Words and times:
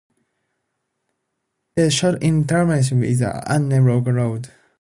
There 1.75 1.85
is 1.85 1.93
a 1.93 1.95
short 1.95 2.23
intersection 2.23 3.01
with 3.01 3.21
an 3.21 3.39
unnamed 3.45 3.85
local 3.85 4.13
road. 4.13 4.49